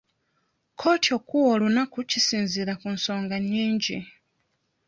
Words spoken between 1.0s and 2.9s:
okuwa olunaku kisinziira ku